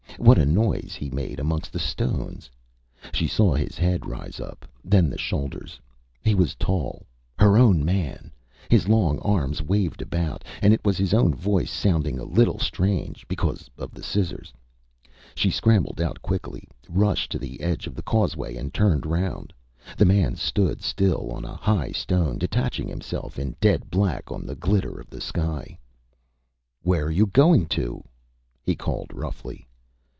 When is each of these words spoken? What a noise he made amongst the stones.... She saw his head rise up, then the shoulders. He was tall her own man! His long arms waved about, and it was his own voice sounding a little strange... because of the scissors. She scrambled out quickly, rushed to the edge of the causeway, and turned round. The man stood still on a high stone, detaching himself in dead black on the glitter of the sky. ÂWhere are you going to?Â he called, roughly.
What 0.17 0.37
a 0.37 0.45
noise 0.45 0.93
he 0.93 1.09
made 1.09 1.39
amongst 1.39 1.73
the 1.73 1.79
stones.... 1.79 2.51
She 3.11 3.27
saw 3.27 3.55
his 3.55 3.75
head 3.79 4.05
rise 4.05 4.39
up, 4.39 4.67
then 4.83 5.09
the 5.09 5.17
shoulders. 5.17 5.79
He 6.21 6.35
was 6.35 6.53
tall 6.53 7.07
her 7.39 7.57
own 7.57 7.83
man! 7.83 8.31
His 8.69 8.87
long 8.87 9.17
arms 9.19 9.63
waved 9.63 9.99
about, 9.99 10.43
and 10.61 10.75
it 10.75 10.85
was 10.85 10.97
his 10.97 11.15
own 11.15 11.33
voice 11.33 11.71
sounding 11.71 12.19
a 12.19 12.23
little 12.23 12.59
strange... 12.59 13.27
because 13.27 13.67
of 13.79 13.93
the 13.95 14.03
scissors. 14.03 14.53
She 15.33 15.49
scrambled 15.49 15.99
out 15.99 16.21
quickly, 16.21 16.67
rushed 16.87 17.31
to 17.31 17.39
the 17.39 17.59
edge 17.59 17.87
of 17.87 17.95
the 17.95 18.03
causeway, 18.03 18.55
and 18.57 18.71
turned 18.71 19.07
round. 19.07 19.51
The 19.97 20.05
man 20.05 20.35
stood 20.35 20.83
still 20.83 21.31
on 21.31 21.45
a 21.45 21.55
high 21.55 21.93
stone, 21.93 22.37
detaching 22.37 22.87
himself 22.87 23.39
in 23.39 23.55
dead 23.59 23.89
black 23.89 24.31
on 24.31 24.45
the 24.45 24.55
glitter 24.55 24.99
of 24.99 25.09
the 25.09 25.21
sky. 25.21 25.79
ÂWhere 26.85 27.05
are 27.05 27.09
you 27.09 27.25
going 27.25 27.65
to?Â 27.65 28.05
he 28.61 28.75
called, 28.75 29.11
roughly. 29.13 29.67